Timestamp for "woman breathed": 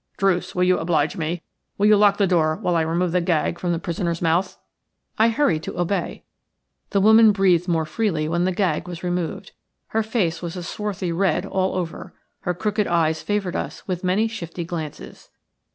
6.99-7.67